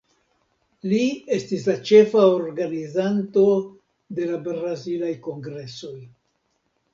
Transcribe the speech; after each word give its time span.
Li 0.93 1.01
estis 1.35 1.67
la 1.71 1.75
ĉefa 1.89 2.23
organizanto 2.37 3.43
de 4.21 4.27
la 4.31 4.41
Brazilaj 4.49 5.13
Kongresoj. 5.29 5.95